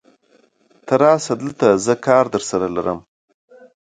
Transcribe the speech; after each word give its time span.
ته 0.85 0.93
راشه 1.01 1.33
دلته، 1.41 1.67
زه 1.85 1.93
کار 2.05 2.25
درسره 2.33 2.67
لرم. 2.75 2.99